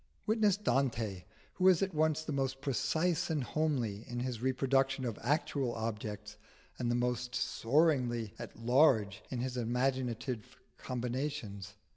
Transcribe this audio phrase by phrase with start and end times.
[0.25, 5.19] Witness Dante, who is at once the most precise and homely in his reproduction of
[5.21, 6.37] actual objects,
[6.79, 11.75] and the most soaringly at large in his imaginative combinations.